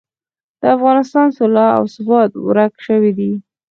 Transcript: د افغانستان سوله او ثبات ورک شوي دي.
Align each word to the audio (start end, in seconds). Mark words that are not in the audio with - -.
د 0.61 0.63
افغانستان 0.75 1.27
سوله 1.37 1.65
او 1.77 1.83
ثبات 1.95 2.31
ورک 2.47 2.73
شوي 2.85 3.11
دي. 3.19 3.31